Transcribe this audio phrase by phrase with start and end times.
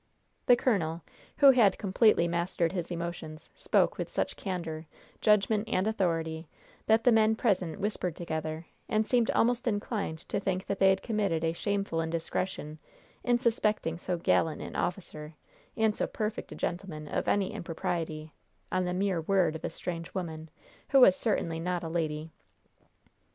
[0.47, 1.03] The colonel,
[1.37, 4.87] who had completely mastered his emotions, spoke with such candor,
[5.21, 6.47] judgment and authority
[6.87, 11.03] that the men present whispered together, and seemed almost inclined to think that they had
[11.03, 12.79] committed a shameful indiscretion
[13.23, 15.35] in suspecting so gallant an officer
[15.77, 18.33] and so perfect a gentleman of any impropriety,
[18.71, 20.49] on the mere word of a strange woman,
[20.89, 22.31] who was certainly not a lady.